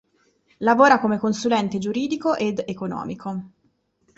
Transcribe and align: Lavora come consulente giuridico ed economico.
Lavora 0.57 0.99
come 0.99 1.19
consulente 1.19 1.77
giuridico 1.77 2.33
ed 2.35 2.63
economico. 2.65 3.51